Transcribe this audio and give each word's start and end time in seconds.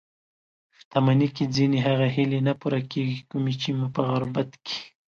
شتمني 0.77 1.27
کې 1.35 1.43
ځينې 1.55 1.79
هغه 1.87 2.07
هیلې 2.15 2.39
نه 2.47 2.53
پوره 2.59 2.81
کېږي؛ 2.91 3.19
کومې 3.29 3.53
چې 3.61 3.69
مو 3.77 3.87
په 3.95 4.01
غربت 4.09 4.49
کې 4.65 4.79